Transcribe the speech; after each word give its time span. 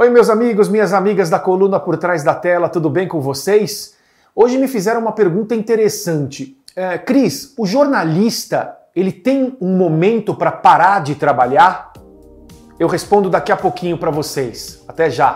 Oi, 0.00 0.10
meus 0.10 0.30
amigos, 0.30 0.68
minhas 0.68 0.92
amigas 0.92 1.28
da 1.28 1.40
coluna 1.40 1.80
por 1.80 1.96
trás 1.96 2.22
da 2.22 2.32
tela, 2.32 2.68
tudo 2.68 2.88
bem 2.88 3.08
com 3.08 3.20
vocês? 3.20 3.96
Hoje 4.32 4.56
me 4.56 4.68
fizeram 4.68 5.00
uma 5.00 5.10
pergunta 5.10 5.56
interessante. 5.56 6.56
É, 6.76 6.96
Cris, 6.96 7.52
o 7.58 7.66
jornalista 7.66 8.76
ele 8.94 9.10
tem 9.10 9.56
um 9.60 9.76
momento 9.76 10.36
para 10.36 10.52
parar 10.52 11.02
de 11.02 11.16
trabalhar? 11.16 11.92
Eu 12.78 12.86
respondo 12.86 13.28
daqui 13.28 13.50
a 13.50 13.56
pouquinho 13.56 13.98
para 13.98 14.12
vocês. 14.12 14.84
Até 14.86 15.10
já! 15.10 15.34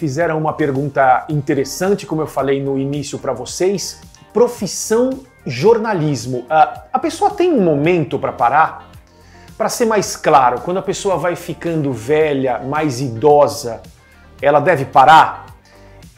Fizeram 0.00 0.38
uma 0.38 0.54
pergunta 0.54 1.26
interessante, 1.28 2.06
como 2.06 2.22
eu 2.22 2.26
falei 2.26 2.62
no 2.62 2.78
início 2.78 3.18
para 3.18 3.34
vocês. 3.34 4.00
Profissão 4.32 5.20
jornalismo. 5.44 6.38
Uh, 6.38 6.80
a 6.90 6.98
pessoa 6.98 7.32
tem 7.32 7.52
um 7.52 7.60
momento 7.60 8.18
para 8.18 8.32
parar? 8.32 8.90
Para 9.58 9.68
ser 9.68 9.84
mais 9.84 10.16
claro, 10.16 10.62
quando 10.62 10.78
a 10.78 10.82
pessoa 10.82 11.18
vai 11.18 11.36
ficando 11.36 11.92
velha, 11.92 12.60
mais 12.60 12.98
idosa, 12.98 13.82
ela 14.40 14.58
deve 14.58 14.86
parar? 14.86 15.54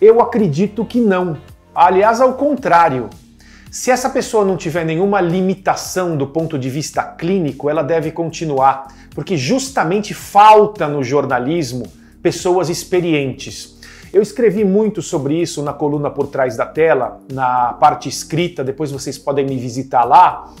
Eu 0.00 0.20
acredito 0.20 0.84
que 0.84 1.00
não. 1.00 1.36
Aliás, 1.74 2.20
ao 2.20 2.34
contrário. 2.34 3.10
Se 3.68 3.90
essa 3.90 4.10
pessoa 4.10 4.44
não 4.44 4.56
tiver 4.56 4.84
nenhuma 4.84 5.20
limitação 5.20 6.16
do 6.16 6.26
ponto 6.26 6.56
de 6.56 6.70
vista 6.70 7.02
clínico, 7.02 7.70
ela 7.70 7.82
deve 7.82 8.12
continuar, 8.12 8.86
porque 9.14 9.34
justamente 9.36 10.12
falta 10.12 10.86
no 10.86 11.02
jornalismo 11.02 11.84
pessoas 12.22 12.68
experientes. 12.68 13.81
Eu 14.12 14.20
escrevi 14.20 14.62
muito 14.62 15.00
sobre 15.00 15.40
isso 15.40 15.62
na 15.62 15.72
coluna 15.72 16.10
por 16.10 16.26
trás 16.26 16.54
da 16.54 16.66
tela, 16.66 17.18
na 17.32 17.72
parte 17.72 18.10
escrita, 18.10 18.62
depois 18.62 18.92
vocês 18.92 19.16
podem 19.16 19.46
me 19.46 19.56
visitar 19.56 20.04
lá. 20.04 20.52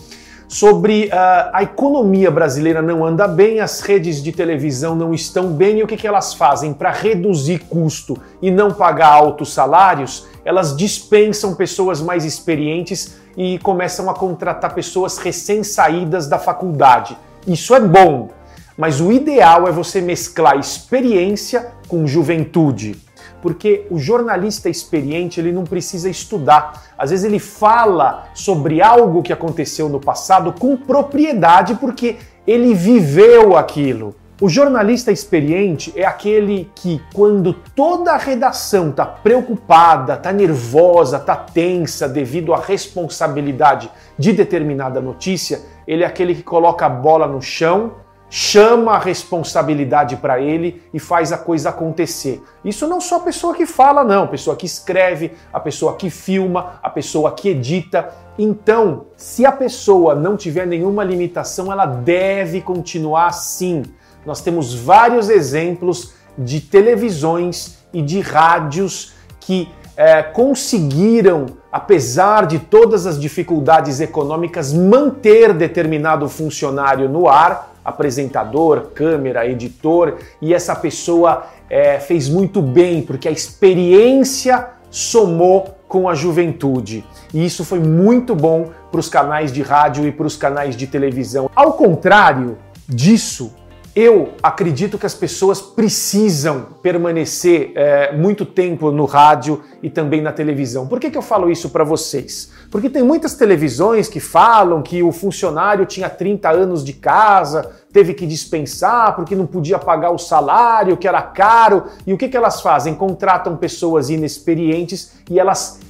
Sobre 0.48 1.06
uh, 1.06 1.50
a 1.52 1.62
economia 1.62 2.30
brasileira 2.30 2.80
não 2.80 3.04
anda 3.04 3.28
bem, 3.28 3.60
as 3.60 3.80
redes 3.80 4.22
de 4.22 4.32
televisão 4.32 4.94
não 4.94 5.12
estão 5.12 5.48
bem 5.48 5.78
e 5.78 5.82
o 5.82 5.86
que, 5.86 5.98
que 5.98 6.06
elas 6.06 6.32
fazem? 6.32 6.72
Para 6.72 6.90
reduzir 6.90 7.58
custo 7.68 8.16
e 8.40 8.50
não 8.50 8.72
pagar 8.72 9.12
altos 9.12 9.52
salários, 9.52 10.26
elas 10.46 10.74
dispensam 10.74 11.54
pessoas 11.54 12.00
mais 12.00 12.24
experientes 12.24 13.18
e 13.36 13.58
começam 13.58 14.08
a 14.08 14.14
contratar 14.14 14.74
pessoas 14.74 15.18
recém-saídas 15.18 16.26
da 16.26 16.38
faculdade. 16.38 17.18
Isso 17.46 17.74
é 17.74 17.80
bom, 17.80 18.30
mas 18.78 18.98
o 18.98 19.12
ideal 19.12 19.68
é 19.68 19.72
você 19.72 20.00
mesclar 20.00 20.58
experiência 20.58 21.72
com 21.86 22.06
juventude. 22.06 23.11
Porque 23.42 23.86
o 23.90 23.98
jornalista 23.98 24.70
experiente 24.70 25.40
ele 25.40 25.52
não 25.52 25.64
precisa 25.64 26.08
estudar. 26.08 26.84
Às 26.96 27.10
vezes 27.10 27.24
ele 27.24 27.40
fala 27.40 28.28
sobre 28.32 28.80
algo 28.80 29.22
que 29.22 29.32
aconteceu 29.32 29.88
no 29.88 30.00
passado 30.00 30.54
com 30.58 30.76
propriedade 30.76 31.74
porque 31.74 32.16
ele 32.46 32.72
viveu 32.72 33.56
aquilo. 33.56 34.14
O 34.40 34.48
jornalista 34.48 35.12
experiente 35.12 35.92
é 35.94 36.04
aquele 36.04 36.68
que, 36.74 37.00
quando 37.14 37.52
toda 37.52 38.12
a 38.12 38.16
redação 38.16 38.90
está 38.90 39.06
preocupada, 39.06 40.14
está 40.14 40.32
nervosa, 40.32 41.18
está 41.18 41.36
tensa 41.36 42.08
devido 42.08 42.52
à 42.52 42.58
responsabilidade 42.58 43.88
de 44.18 44.32
determinada 44.32 45.00
notícia, 45.00 45.60
ele 45.86 46.02
é 46.02 46.06
aquele 46.06 46.34
que 46.34 46.42
coloca 46.42 46.84
a 46.84 46.88
bola 46.88 47.28
no 47.28 47.40
chão 47.40 47.92
chama 48.34 48.92
a 48.92 48.98
responsabilidade 48.98 50.16
para 50.16 50.40
ele 50.40 50.82
e 50.94 50.98
faz 50.98 51.32
a 51.32 51.36
coisa 51.36 51.68
acontecer. 51.68 52.42
Isso 52.64 52.88
não 52.88 52.98
só 52.98 53.16
a 53.16 53.20
pessoa 53.20 53.54
que 53.54 53.66
fala, 53.66 54.02
não, 54.02 54.24
a 54.24 54.26
pessoa 54.26 54.56
que 54.56 54.64
escreve, 54.64 55.32
a 55.52 55.60
pessoa 55.60 55.96
que 55.96 56.08
filma, 56.08 56.80
a 56.82 56.88
pessoa 56.88 57.32
que 57.32 57.50
edita. 57.50 58.08
Então, 58.38 59.04
se 59.18 59.44
a 59.44 59.52
pessoa 59.52 60.14
não 60.14 60.34
tiver 60.34 60.66
nenhuma 60.66 61.04
limitação, 61.04 61.70
ela 61.70 61.84
deve 61.84 62.62
continuar 62.62 63.26
assim. 63.26 63.82
Nós 64.24 64.40
temos 64.40 64.72
vários 64.72 65.28
exemplos 65.28 66.14
de 66.38 66.58
televisões 66.58 67.80
e 67.92 68.00
de 68.00 68.20
rádios 68.20 69.12
que 69.40 69.68
é, 69.94 70.22
conseguiram, 70.22 71.44
apesar 71.70 72.46
de 72.46 72.58
todas 72.58 73.06
as 73.06 73.20
dificuldades 73.20 74.00
econômicas, 74.00 74.72
manter 74.72 75.52
determinado 75.52 76.26
funcionário 76.30 77.10
no 77.10 77.28
ar 77.28 77.71
apresentador, 77.84 78.90
câmera, 78.94 79.46
editor, 79.46 80.18
e 80.40 80.54
essa 80.54 80.74
pessoa 80.74 81.46
é, 81.68 81.98
fez 81.98 82.28
muito 82.28 82.60
bem, 82.62 83.02
porque 83.02 83.28
a 83.28 83.30
experiência 83.32 84.68
somou 84.90 85.76
com 85.88 86.08
a 86.08 86.14
juventude. 86.14 87.04
E 87.32 87.44
isso 87.44 87.64
foi 87.64 87.80
muito 87.80 88.34
bom 88.34 88.70
para 88.90 89.00
os 89.00 89.08
canais 89.08 89.52
de 89.52 89.62
rádio 89.62 90.06
e 90.06 90.12
para 90.12 90.26
os 90.26 90.36
canais 90.36 90.76
de 90.76 90.86
televisão. 90.86 91.50
Ao 91.54 91.72
contrário 91.72 92.58
disso, 92.88 93.54
eu 93.94 94.32
acredito 94.42 94.96
que 94.96 95.04
as 95.04 95.14
pessoas 95.14 95.60
precisam 95.60 96.66
permanecer 96.80 97.72
é, 97.74 98.16
muito 98.16 98.46
tempo 98.46 98.90
no 98.90 99.04
rádio 99.04 99.62
e 99.82 99.90
também 99.90 100.22
na 100.22 100.32
televisão. 100.32 100.86
Por 100.86 100.98
que, 100.98 101.10
que 101.10 101.18
eu 101.18 101.22
falo 101.22 101.50
isso 101.50 101.68
para 101.68 101.84
vocês? 101.84 102.50
Porque 102.70 102.88
tem 102.88 103.02
muitas 103.02 103.34
televisões 103.34 104.08
que 104.08 104.18
falam 104.18 104.80
que 104.80 105.02
o 105.02 105.12
funcionário 105.12 105.84
tinha 105.84 106.08
30 106.08 106.48
anos 106.50 106.82
de 106.82 106.94
casa, 106.94 107.70
teve 107.92 108.14
que 108.14 108.26
dispensar 108.26 109.14
porque 109.14 109.36
não 109.36 109.46
podia 109.46 109.78
pagar 109.78 110.10
o 110.10 110.18
salário, 110.18 110.96
que 110.96 111.06
era 111.06 111.20
caro. 111.20 111.84
E 112.06 112.14
o 112.14 112.18
que, 112.18 112.30
que 112.30 112.36
elas 112.36 112.62
fazem? 112.62 112.94
Contratam 112.94 113.58
pessoas 113.58 114.08
inexperientes 114.08 115.12
e 115.30 115.38
elas 115.38 115.80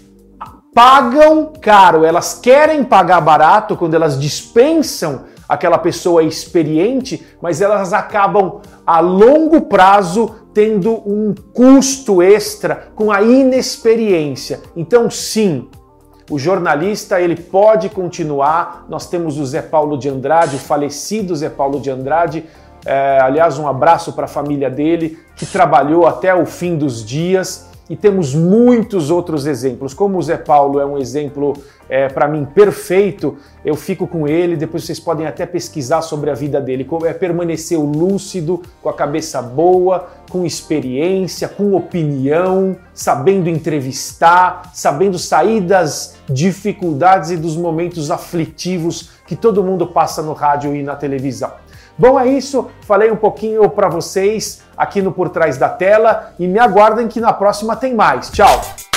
pagam 0.75 1.53
caro, 1.61 2.05
elas 2.05 2.41
querem 2.43 2.83
pagar 2.83 3.21
barato 3.21 3.77
quando 3.77 3.95
elas 3.95 4.19
dispensam 4.19 5.31
aquela 5.53 5.77
pessoa 5.77 6.23
experiente, 6.23 7.23
mas 7.43 7.61
elas 7.61 7.93
acabam 7.93 8.63
a 8.87 9.01
longo 9.01 9.61
prazo 9.61 10.35
tendo 10.55 10.93
um 11.07 11.35
custo 11.53 12.23
extra 12.23 12.89
com 12.95 13.13
a 13.13 13.21
inexperiência. 13.21 14.61
Então, 14.75 15.11
sim, 15.11 15.69
o 16.31 16.39
jornalista 16.39 17.21
ele 17.21 17.37
pode 17.37 17.91
continuar. 17.91 18.87
Nós 18.89 19.07
temos 19.11 19.39
o 19.39 19.45
Zé 19.45 19.61
Paulo 19.61 19.99
de 19.99 20.09
Andrade, 20.09 20.57
o 20.57 20.59
falecido 20.59 21.37
Zé 21.37 21.51
Paulo 21.51 21.81
de 21.81 21.91
Andrade. 21.91 22.47
É, 22.87 23.19
aliás, 23.21 23.59
um 23.59 23.69
abraço 23.69 24.15
para 24.15 24.25
a 24.25 24.29
família 24.29 24.71
dele, 24.71 25.19
que 25.37 25.45
trabalhou 25.45 26.07
até 26.07 26.35
o 26.35 26.47
fim 26.47 26.79
dos 26.79 27.05
dias 27.05 27.72
e 27.93 27.97
temos 27.97 28.35
muitos 28.35 29.11
outros 29.11 29.45
exemplos. 29.45 29.93
Como 29.93 30.17
o 30.17 30.23
Zé 30.23 30.39
Paulo 30.39 30.81
é 30.81 30.87
um 30.87 30.97
exemplo, 30.97 31.53
é, 31.91 32.09
para 32.09 32.27
mim, 32.27 32.43
perfeito, 32.43 33.37
eu 33.63 33.77
fico 33.77 34.07
com 34.07 34.27
ele. 34.27 34.57
Depois 34.57 34.85
vocês 34.85 34.99
podem 34.99 35.27
até 35.27 35.45
pesquisar 35.45 36.01
sobre 36.01 36.31
a 36.31 36.35
vida 36.35 36.59
dele. 36.59 36.85
Como 36.85 37.05
é 37.05 37.13
permanecer 37.13 37.79
lúcido, 37.79 38.63
com 38.81 38.89
a 38.89 38.95
cabeça 38.95 39.43
boa, 39.43 40.09
com 40.31 40.47
experiência, 40.47 41.47
com 41.47 41.75
opinião, 41.75 42.75
sabendo 42.95 43.51
entrevistar, 43.51 44.71
sabendo 44.73 45.19
sair 45.19 45.61
das 45.61 46.15
dificuldades 46.27 47.31
e 47.31 47.37
dos 47.37 47.59
momentos 47.59 48.11
aflitivos 48.11 49.11
que 49.27 49.37
todo 49.37 49.63
mundo 49.63 49.87
passa 49.87 50.23
no 50.23 50.33
rádio 50.33 50.75
e 50.75 50.83
na 50.83 50.97
televisão. 50.97 51.53
Bom, 51.97 52.19
é 52.19 52.27
isso. 52.29 52.69
Falei 52.83 53.11
um 53.11 53.17
pouquinho 53.17 53.69
para 53.69 53.89
vocês 53.89 54.63
aqui 54.77 55.03
no 55.03 55.13
Por 55.13 55.29
Trás 55.29 55.59
da 55.59 55.69
Tela 55.69 56.33
e 56.39 56.47
me 56.47 56.59
aguardem 56.59 57.09
que 57.09 57.21
na 57.21 57.33
próxima 57.33 57.77
tem 57.77 57.95
mais. 57.95 58.31
Tchau! 58.31 58.92